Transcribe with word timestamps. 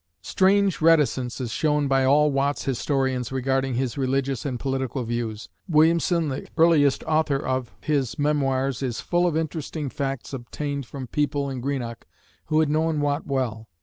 Strange 0.23 0.81
reticence 0.81 1.39
is 1.39 1.51
shown 1.51 1.87
by 1.87 2.03
all 2.03 2.31
Watt's 2.31 2.63
historians 2.65 3.31
regarding 3.31 3.75
his 3.75 3.99
religious 3.99 4.47
and 4.47 4.59
political 4.59 5.03
views. 5.03 5.47
Williamson, 5.69 6.29
the 6.29 6.47
earliest 6.57 7.03
author 7.03 7.37
of 7.37 7.71
his 7.81 8.17
memoirs, 8.17 8.81
is 8.81 8.99
full 8.99 9.27
of 9.27 9.37
interesting 9.37 9.89
facts 9.89 10.33
obtained 10.33 10.87
from 10.87 11.05
people 11.05 11.51
in 11.51 11.61
Greenock 11.61 12.07
who 12.45 12.61
had 12.61 12.67
known 12.69 12.99
Watt 12.99 13.27
well. 13.27 13.69